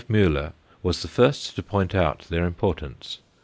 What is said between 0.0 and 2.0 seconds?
Müller was the first to point